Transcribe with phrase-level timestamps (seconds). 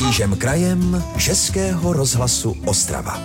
[0.00, 3.20] Křížem krajem Českého rozhlasu Ostrava.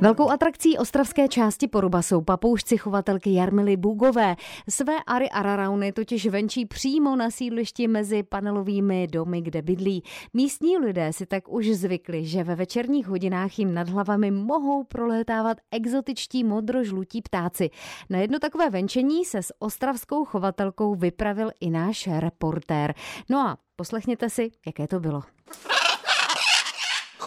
[0.00, 4.36] Velkou atrakcí ostravské části Poruba jsou papoušci chovatelky Jarmily Bugové.
[4.68, 10.02] Své Ary Ararauny totiž venčí přímo na sídlišti mezi panelovými domy, kde bydlí.
[10.34, 15.58] Místní lidé si tak už zvykli, že ve večerních hodinách jim nad hlavami mohou prolétávat
[15.70, 17.70] exotičtí modrožlutí ptáci.
[18.10, 22.94] Na jedno takové venčení se s ostravskou chovatelkou vypravil i náš reportér.
[23.28, 25.22] No a poslechněte si, jaké to bylo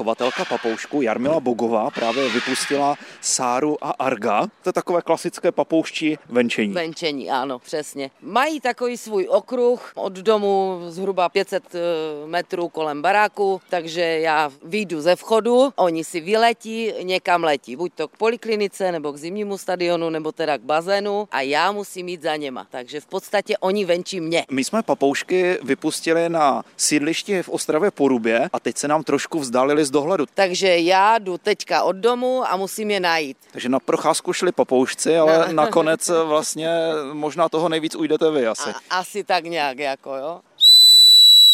[0.02, 4.48] chovatelka papoušku Jarmila Bogová právě vypustila Sáru a Arga.
[4.64, 6.74] To je takové klasické papouští venčení.
[6.74, 8.12] Venčení, ano, přesně.
[8.22, 11.80] Mají takový svůj okruh od domu zhruba 500 eh,
[12.28, 18.08] metrů kolem baráku, takže já vyjdu ze vchodu, oni si vyletí, někam letí, buď to
[18.08, 22.36] k poliklinice, nebo k zimnímu stadionu, nebo teda k bazénu a já musím jít za
[22.36, 22.68] něma.
[22.70, 24.46] Takže v podstatě oni venčí mě.
[24.52, 29.86] My jsme papoušky vypustili na sídlišti v Ostravě Porubě a teď se nám trošku vzdálili
[29.86, 30.26] z dohledu.
[30.34, 33.38] Takže já jdu teďka od domu a musím je najít.
[33.52, 35.54] Takže na procházku šli papoušci, ale no.
[35.54, 36.70] nakonec vlastně
[37.14, 38.70] možná toho nejvíc ujdete vy asi.
[38.70, 40.40] A, asi tak nějak, jako jo.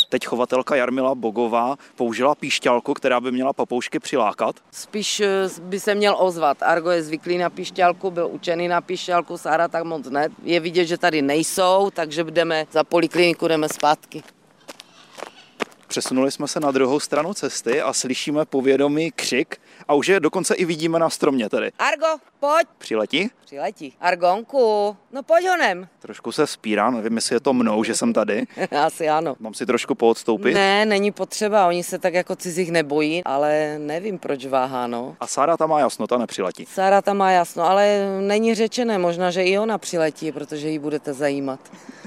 [0.10, 4.56] Teď chovatelka Jarmila Bogová použila píšťalku, která by měla papoušky přilákat.
[4.72, 6.64] Spíš eh, by se měl ozvat.
[6.64, 10.28] Argo je zvyklý na píšťalku, byl učený na píšťalku, Sára tak moc ne.
[10.44, 14.24] Je vidět, že tady nejsou, takže jdeme za polikliniku, jdeme zpátky.
[15.98, 20.56] Přesunuli jsme se na druhou stranu cesty a slyšíme povědomý křik a už je dokonce
[20.56, 21.72] i vidíme na stromě tady.
[21.80, 22.08] Argo,
[22.40, 22.68] pojď!
[22.78, 23.30] Přiletí?
[23.46, 23.94] Přiletí.
[24.02, 25.88] Argonku, no pojď honem.
[26.00, 28.44] Trošku se spírá, nevím, jestli je to mnou, že jsem tady.
[28.86, 29.36] Asi ano.
[29.40, 30.54] Mám si trošku poodstoupit?
[30.54, 35.16] Ne, není potřeba, oni se tak jako cizích nebojí, ale nevím, proč váhá, no.
[35.20, 36.66] A Sára tam má jasno, ta nepřiletí.
[36.66, 41.14] Sára tam má jasno, ale není řečené, možná, že i ona přiletí, protože ji budete
[41.14, 41.60] zajímat.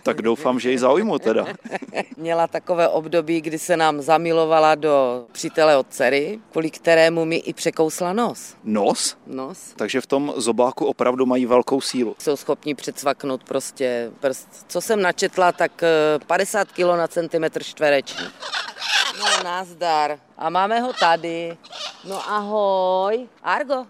[0.02, 1.46] Tak doufám, že ji zaujmu teda.
[2.16, 7.52] Měla takové období, kdy se nám zamilovala do přítele od dcery, kvůli kterému mi i
[7.52, 8.54] překousla nos.
[8.64, 9.16] Nos?
[9.26, 9.58] Nos.
[9.76, 12.16] Takže v tom zobáku opravdu mají velkou sílu.
[12.18, 14.48] Jsou schopni předsvaknout prostě prst.
[14.68, 15.82] Co jsem načetla, tak
[16.26, 18.26] 50 eh, kg na centimetr čtvereční.
[19.18, 20.18] No, nazdar.
[20.38, 21.56] A máme ho tady.
[22.04, 23.28] No ahoj.
[23.42, 23.86] Argo.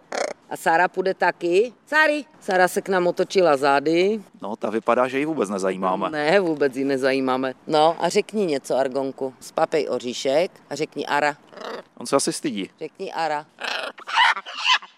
[0.50, 1.72] A Sara půjde taky?
[1.86, 2.24] Sari.
[2.40, 4.22] Sara se k nám otočila zády.
[4.42, 6.10] No, ta vypadá, že ji vůbec nezajímáme.
[6.10, 7.52] Ne, vůbec ji nezajímáme.
[7.66, 9.34] No a řekni něco, Argonku.
[9.40, 11.36] Spapej oříšek a řekni Ara.
[11.98, 12.70] On se asi stydí.
[12.78, 13.46] Řekni Ara.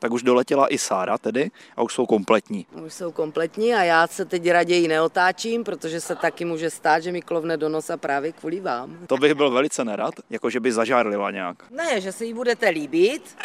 [0.03, 2.67] Tak už doletěla i Sára tedy a už jsou kompletní.
[2.87, 7.13] Už jsou kompletní a já se teď raději neotáčím, protože se taky může stát, že
[7.13, 8.99] mi klovne do nosa právě kvůli vám.
[9.07, 11.71] To bych byl velice nerad, jako že by zažárlila nějak.
[11.71, 13.37] Ne, že se jí budete líbit,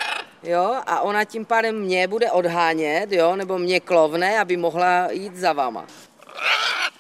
[0.44, 5.36] jo, a ona tím pádem mě bude odhánět, jo, nebo mě klovne, aby mohla jít
[5.36, 5.86] za váma.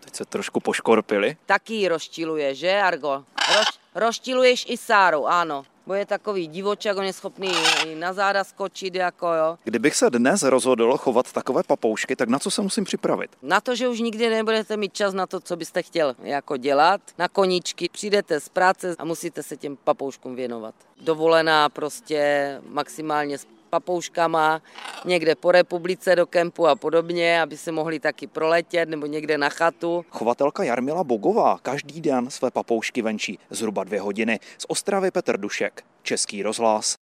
[0.03, 1.37] Teď se trošku poškorpili.
[1.45, 3.23] Taky ji rozčiluje, že, Argo?
[3.55, 7.51] Roz, rozčiluješ i Sáru, ano bo je takový divočak, on je schopný
[7.95, 9.57] na záda skočit, jako jo.
[9.63, 13.31] Kdybych se dnes rozhodl chovat takové papoušky, tak na co se musím připravit?
[13.41, 17.01] Na to, že už nikdy nebudete mít čas na to, co byste chtěl jako dělat.
[17.17, 20.75] Na koníčky přijdete z práce a musíte se těm papouškům věnovat.
[21.01, 23.37] Dovolená prostě maximálně
[23.67, 24.61] papouškama
[25.05, 29.49] někde po republice do kempu a podobně, aby se mohli taky proletět nebo někde na
[29.49, 30.05] chatu.
[30.09, 34.39] Chovatelka Jarmila Bogová každý den své papoušky venčí zhruba dvě hodiny.
[34.57, 36.95] Z Ostravy Petr Dušek, Český rozhlas.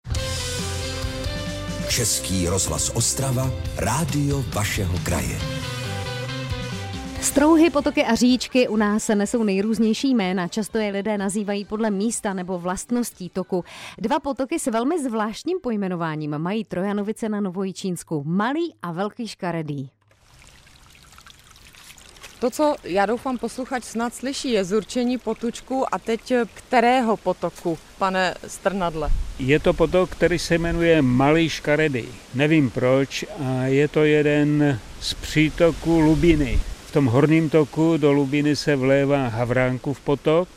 [1.88, 5.38] Český rozhlas Ostrava, rádio vašeho kraje.
[7.32, 10.48] Strouhy, potoky a říčky u nás se nesou nejrůznější jména.
[10.48, 13.64] Často je lidé nazývají podle místa nebo vlastností toku.
[13.98, 18.22] Dva potoky s velmi zvláštním pojmenováním mají Trojanovice na Novojičínsku.
[18.26, 19.90] Malý a velký škaredý.
[22.40, 28.34] To, co já doufám posluchač snad slyší, je zurčení potučku a teď kterého potoku, pane
[28.46, 29.08] Strnadle?
[29.38, 32.04] Je to potok, který se jmenuje Malý Škaredý.
[32.34, 36.60] Nevím proč a je to jeden z přítoků Lubiny
[36.92, 40.48] v tom horním toku do Lubiny se vlévá Havránkův potok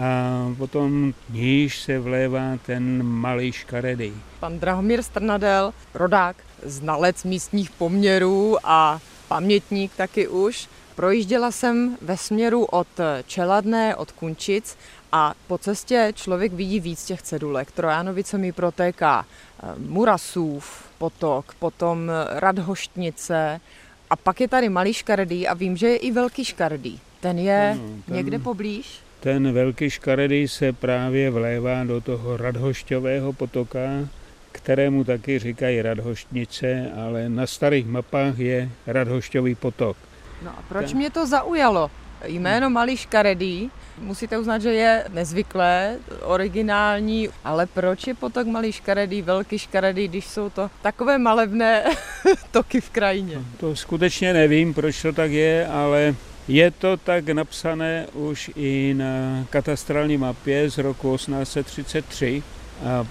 [0.00, 4.12] a potom níž se vlévá ten malý škaredý.
[4.40, 10.68] Pan Drahomír Strnadel, rodák, znalec místních poměrů a pamětník taky už.
[10.94, 12.88] Projížděla jsem ve směru od
[13.26, 14.76] Čeladné, od Kunčic
[15.12, 17.70] a po cestě člověk vidí víc těch cedulek.
[17.70, 23.60] Trojanovice mi protéká eh, Murasův potok, potom Radhoštnice,
[24.10, 27.00] a pak je tady malý škaredý a vím, že je i velký škaredý.
[27.20, 29.00] Ten je ano, ten, někde poblíž?
[29.20, 34.08] Ten velký škaredý se právě vlévá do toho radhošťového potoka,
[34.52, 39.96] kterému taky říkají radhoštnice, ale na starých mapách je radhošťový potok.
[40.42, 40.96] No a proč ten...
[40.96, 41.90] mě to zaujalo?
[42.24, 43.70] Jméno Malý škaredý,
[44.00, 50.26] musíte uznat, že je nezvyklé, originální, ale proč je potok malý škaredý, velký škaredý, když
[50.26, 51.84] jsou to takové malebné
[52.50, 53.38] toky v krajině?
[53.60, 56.14] To skutečně nevím, proč to tak je, ale
[56.48, 62.42] je to tak napsané už i na katastrální mapě z roku 1833
[62.84, 63.06] a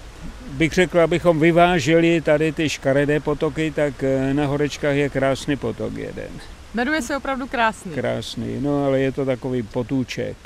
[0.50, 5.94] bych řekl, abychom vyváželi tady ty škaredé potoky, tak eh, na Horečkách je krásný potok
[5.96, 6.30] jeden.
[6.74, 7.92] Jmenuje se opravdu krásný.
[7.92, 10.36] Krásný, no ale je to takový potůček.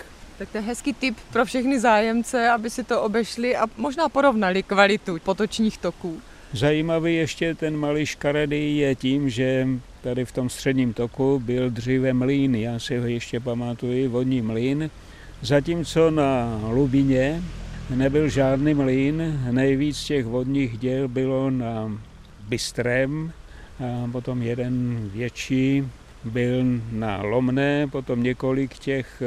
[0.42, 4.62] Tak to je hezký tip pro všechny zájemce, aby si to obešli a možná porovnali
[4.62, 6.20] kvalitu potočních toků.
[6.52, 9.66] Zajímavý ještě ten malý škaredý je tím, že
[10.00, 14.90] tady v tom středním toku byl dříve mlýn, já si ho ještě pamatuju, vodní mlýn,
[15.42, 17.42] zatímco na Lubině
[17.90, 21.98] nebyl žádný mlýn, nejvíc těch vodních děl bylo na
[22.48, 23.32] Bystrém,
[23.80, 25.88] a potom jeden větší
[26.24, 29.22] byl na Lomné, potom několik těch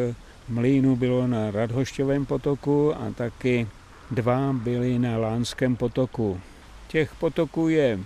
[0.50, 3.68] mlýnů bylo na Radhošťovém potoku a taky
[4.12, 6.42] dva byly na Lánském potoku.
[6.88, 8.00] Těch potoků je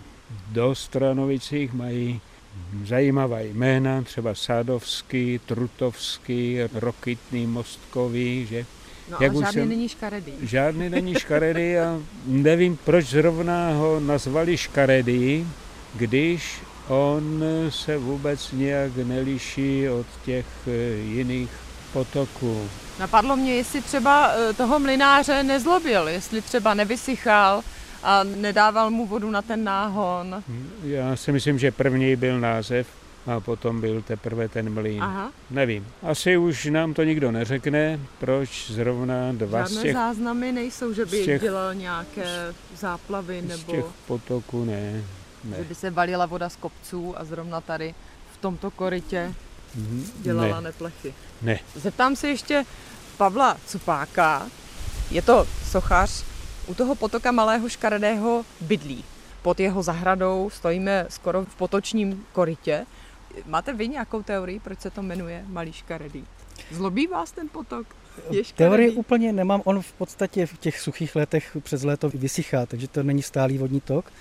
[0.52, 2.22] dost Stranovicích, mají
[2.86, 8.66] zajímavá jména, třeba Sádovský, Trutovský, Rokitný, Mostkový, že?
[9.12, 10.34] No Jak ale žádný jsem, není škaredý.
[10.42, 15.48] Žádný není škaredý a nevím, proč zrovna ho nazvali škaredý,
[15.96, 21.50] když on se vůbec nějak neliší od těch eh, jiných
[21.94, 22.70] potoků.
[23.00, 27.64] Napadlo mě, jestli třeba eh, toho mlináře nezlobil, jestli třeba nevysychal,
[28.04, 30.44] a nedával mu vodu na ten náhon.
[30.84, 32.88] Já si myslím, že první byl název
[33.28, 35.04] a potom byl teprve ten mlýn.
[35.04, 35.32] Aha.
[35.50, 35.88] Nevím.
[36.04, 39.94] Asi už nám to nikdo neřekne, proč zrovna dva Žádné z těch...
[39.94, 43.64] záznamy nejsou, že by těch, dělal nějaké záplavy nebo...
[43.64, 45.04] Z těch potoků ne,
[45.44, 45.58] ne.
[45.58, 47.96] Že by se valila voda z kopců a zrovna tady
[48.34, 49.34] v tomto korytě.
[50.22, 50.62] Dělala ne.
[50.62, 51.14] neplechy.
[51.42, 51.60] Ne.
[51.76, 52.66] Zeptám se ještě
[53.18, 54.48] Pavla Cupáka.
[55.12, 56.24] Je to sochař,
[56.68, 59.04] u toho potoka Malého škaredého bydlí.
[59.42, 62.86] Pod jeho zahradou stojíme skoro v potočním korytě.
[63.46, 66.26] Máte vy nějakou teorii, proč se to jmenuje Malý škaredý?
[66.72, 67.88] Zlobí vás ten potok?
[68.30, 72.88] Je Teorii úplně nemám, on v podstatě v těch suchých letech přes léto vysychá, takže
[72.88, 74.12] to není stálý vodní tok.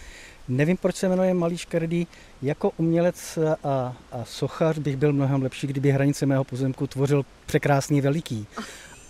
[0.48, 2.06] Nevím, proč se jmenuje Malý škaredý.
[2.42, 8.00] Jako umělec a, a sochař bych byl mnohem lepší, kdyby hranice mého pozemku tvořil překrásný
[8.00, 8.46] veliký.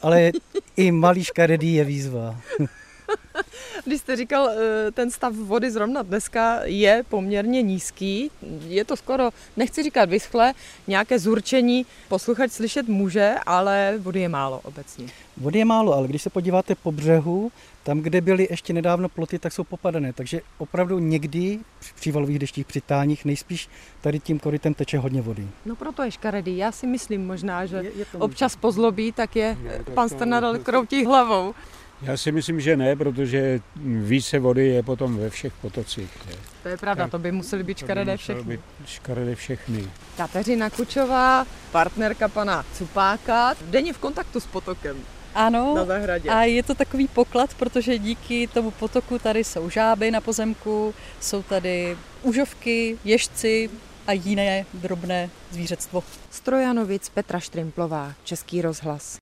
[0.02, 0.32] Ale
[0.76, 2.40] i Malý škaredý je výzva.
[3.84, 8.30] Když jste říkal, eh, ten stav vody zrovna dneska je poměrně nízký,
[8.66, 10.52] je to skoro, nechci říkat vyschle,
[10.86, 15.06] nějaké zurčení posluchač slyšet může, ale vody je málo obecně.
[15.36, 17.52] Vody je málo, ale když se podíváte po břehu,
[17.82, 20.12] tam, kde byly ještě nedávno ploty, tak jsou popadané.
[20.12, 23.68] Takže opravdu někdy při přívalových deštích, při táních, nejspíš
[24.00, 25.48] tady tím korytem teče hodně vody.
[25.66, 26.56] No proto je škaredý.
[26.56, 31.04] Já si myslím možná, že je, je občas pozlobí, tak je, je pan Strnadal kroutí
[31.04, 31.54] hlavou.
[32.02, 36.10] Já si myslím, že ne, protože více vody je potom ve všech potocích.
[36.30, 36.36] Je.
[36.62, 38.56] To je pravda, tak, to by museli být škaredé všechny.
[38.56, 39.90] Být škaredé všechny.
[40.16, 44.96] Kateřina Kučová, partnerka pana Cupáka, denně v kontaktu s potokem.
[45.34, 46.30] Ano, na zahradě.
[46.30, 51.42] a je to takový poklad, protože díky tomu potoku tady jsou žáby na pozemku, jsou
[51.42, 53.70] tady užovky, ježci
[54.06, 56.04] a jiné drobné zvířectvo.
[56.30, 59.16] Strojanovic Petra Štrimplová, Český rozhlas.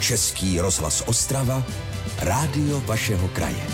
[0.00, 1.62] Český rozhlas Ostrava,
[2.22, 3.66] rádio vašeho kraje.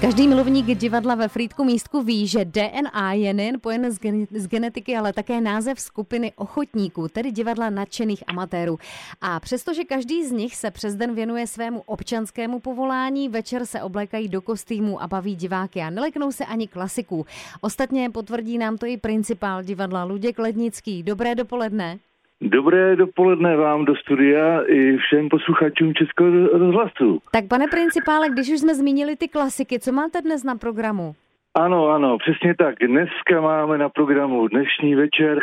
[0.00, 4.46] Každý milovník divadla ve Frýdku místku ví, že DNA je nejen pojen z, gen- z
[4.46, 8.78] genetiky, ale také název skupiny ochotníků, tedy divadla nadšených amatérů.
[9.20, 14.28] A přestože každý z nich se přes den věnuje svému občanskému povolání, večer se oblékají
[14.28, 17.26] do kostýmů a baví diváky a neleknou se ani klasiků.
[17.60, 21.02] Ostatně potvrdí nám to i principál divadla Luděk Lednický.
[21.02, 21.98] Dobré dopoledne.
[22.40, 27.18] Dobré dopoledne vám do studia i všem posluchačům Českého rozhlasu.
[27.32, 31.14] Tak pane principále, když už jsme zmínili ty klasiky, co máte dnes na programu?
[31.54, 32.74] Ano, ano, přesně tak.
[32.86, 35.38] Dneska máme na programu dnešní večer.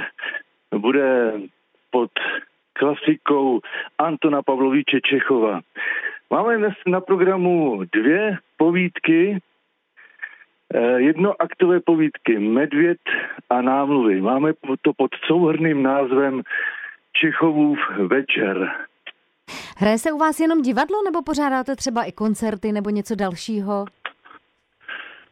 [0.77, 1.33] Bude
[1.91, 2.11] pod
[2.73, 3.59] klasikou
[3.97, 5.61] Antona Pavlovíče Čechova.
[6.29, 9.39] Máme dnes na programu dvě povídky,
[10.73, 12.97] eh, jednoaktové povídky Medvěd
[13.49, 14.21] a námluvy.
[14.21, 16.41] Máme to pod souhrným názvem
[17.21, 18.71] Čechovův večer.
[19.77, 23.85] Hraje se u vás jenom divadlo nebo pořádáte třeba i koncerty nebo něco dalšího?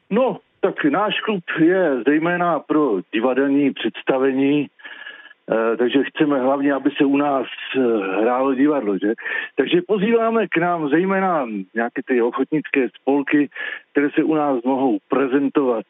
[0.09, 7.05] No, tak náš klub je zejména pro divadelní představení, eh, takže chceme hlavně, aby se
[7.05, 7.79] u nás eh,
[8.21, 8.97] hrálo divadlo.
[8.97, 9.13] Že?
[9.55, 13.49] Takže pozýváme k nám zejména nějaké ty ochotnické spolky,
[13.91, 15.85] které se u nás mohou prezentovat.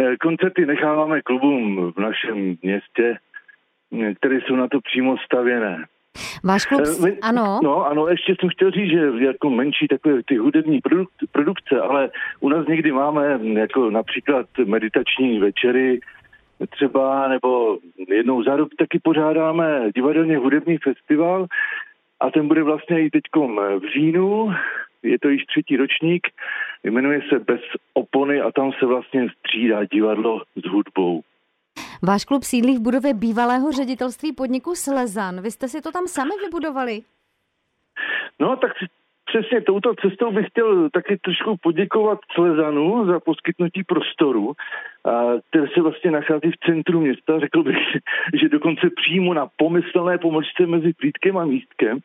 [0.00, 3.16] Eh, koncerty necháváme klubům v našem městě,
[4.16, 5.84] které jsou na to přímo stavěné.
[6.44, 7.60] Váš klub, Eh, ano.
[7.62, 12.10] No, ano, ještě jsem chtěl říct, že jako menší takové ty hudební produk, produkce, ale
[12.40, 16.00] u nás někdy máme jako například meditační večery,
[16.66, 17.78] třeba, nebo
[18.08, 21.46] jednou za rok taky pořádáme divadelně hudební festival
[22.20, 24.54] a ten bude vlastně i teďkom v říjnu,
[25.02, 26.26] je to již třetí ročník,
[26.84, 27.60] jmenuje se Bez
[27.94, 31.22] opony a tam se vlastně střídá divadlo s hudbou.
[32.02, 35.40] Váš klub sídlí v budově bývalého ředitelství podniku Slezan.
[35.42, 37.00] Vy jste si to tam sami vybudovali?
[38.40, 38.72] No, tak
[39.24, 44.52] přesně touto cestou bych chtěl taky trošku poděkovat Slezanu za poskytnutí prostoru,
[45.50, 47.40] který se vlastně nachází v centru města.
[47.40, 47.76] Řekl bych,
[48.40, 51.98] že dokonce přímo na pomyslné pomlčce mezi Plítkem a Místkem.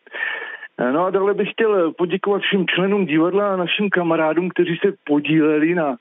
[0.91, 5.75] No a dále bych chtěl poděkovat všem členům divadla a našim kamarádům, kteří se podíleli
[5.75, 5.95] na,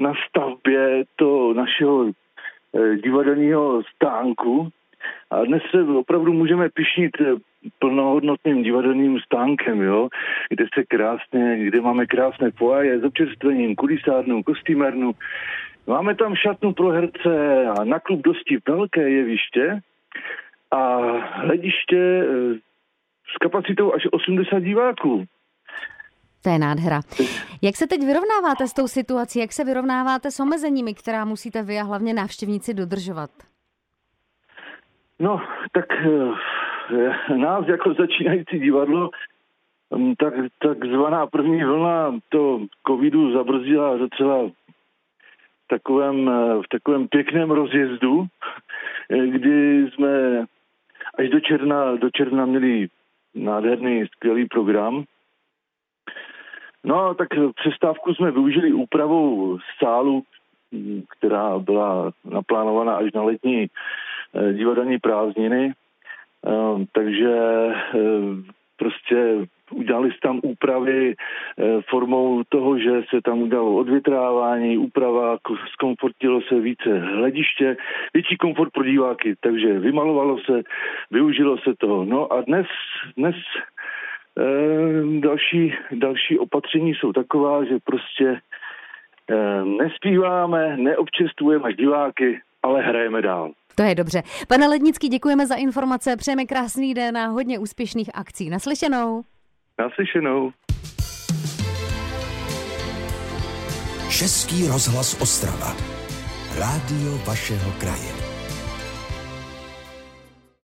[0.00, 2.12] na stavbě to našeho eh,
[3.02, 4.68] divadelního stánku.
[5.30, 7.24] A dnes se opravdu můžeme pišnit eh,
[7.78, 10.08] plnohodnotným divadelním stánkem, jo,
[10.48, 15.12] kde se krásně, kde máme krásné foaje s občerstvením, kulisárnu, kostýmernu.
[15.86, 19.80] Máme tam šatnu pro herce a na klub dosti velké jeviště
[20.70, 20.96] a
[21.40, 22.58] hlediště eh,
[23.34, 25.24] s kapacitou až 80 diváků.
[26.46, 27.00] To je nádhera.
[27.62, 29.38] Jak se teď vyrovnáváte s tou situací?
[29.38, 33.30] Jak se vyrovnáváte s omezeními, která musíte vy a hlavně návštěvníci dodržovat?
[35.18, 35.40] No,
[35.72, 39.10] tak eh, nás jako začínající divadlo,
[39.96, 47.50] hm, tak takzvaná první vlna to covidu zabrzdila docela v takovém, eh, v takovém pěkném
[47.50, 48.26] rozjezdu,
[49.10, 50.44] eh, kdy jsme
[51.18, 52.88] až do června, do června měli
[53.34, 55.04] nádherný, skvělý program.
[56.86, 60.22] No, tak přestávku jsme využili úpravou sálu,
[61.18, 65.72] která byla naplánovaná až na letní eh, divadelní prázdniny.
[66.46, 68.00] Eh, Takže eh,
[68.76, 71.14] prostě udělali se tam úpravy
[71.90, 77.76] formou toho, že se tam udělalo odvětrávání, úprava, ko- zkomfortilo se více hlediště,
[78.14, 80.62] větší komfort pro diváky, takže vymalovalo se,
[81.10, 82.04] využilo se toho.
[82.04, 82.66] No a dnes,
[83.16, 83.34] dnes
[84.38, 88.40] eh, další, další opatření jsou taková, že prostě
[89.30, 93.52] eh, nespíváme, neobčestujeme diváky, ale hrajeme dál.
[93.74, 94.22] To je dobře.
[94.48, 98.50] Pane Lednický, děkujeme za informace, přejeme krásný den a hodně úspěšných akcí.
[98.50, 99.22] Naslyšenou.
[99.78, 100.52] Naslyšenou.
[104.10, 105.76] Český rozhlas Ostrava.
[106.58, 108.25] Rádio vašeho kraje.